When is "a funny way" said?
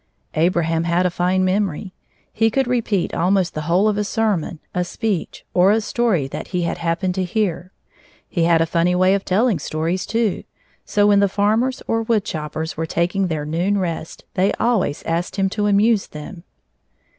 8.61-9.13